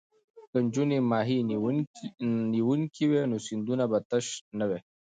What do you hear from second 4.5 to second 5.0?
نه وي.